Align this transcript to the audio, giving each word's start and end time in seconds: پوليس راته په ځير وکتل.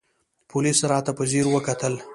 پوليس 0.49 0.79
راته 0.91 1.11
په 1.17 1.23
ځير 1.31 1.45
وکتل. 1.49 1.93